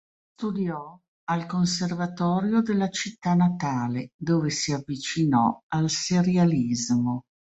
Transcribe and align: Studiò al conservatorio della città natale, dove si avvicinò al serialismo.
Studiò 0.35 0.99
al 1.25 1.45
conservatorio 1.45 2.63
della 2.63 2.89
città 2.89 3.35
natale, 3.35 4.13
dove 4.17 4.49
si 4.49 4.73
avvicinò 4.73 5.61
al 5.73 5.91
serialismo. 5.91 7.25